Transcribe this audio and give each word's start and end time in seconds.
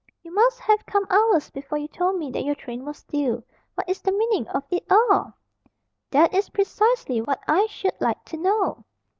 You 0.23 0.33
must 0.33 0.59
have 0.61 0.83
come 0.87 1.05
hours 1.11 1.51
before 1.51 1.77
you 1.77 1.87
told 1.87 2.17
me 2.17 2.31
that 2.31 2.41
your 2.43 2.55
train 2.55 2.83
was 2.85 3.03
due. 3.03 3.43
What 3.75 3.87
is 3.87 4.01
the 4.01 4.11
meaning 4.11 4.47
of 4.47 4.63
it 4.71 4.83
all?" 4.89 5.31
"That 6.09 6.33
is 6.33 6.49
precisely 6.49 7.21
what 7.21 7.39
I 7.47 7.67
should 7.67 8.01
like 8.01 8.25
to 8.25 8.37
know." 8.37 8.85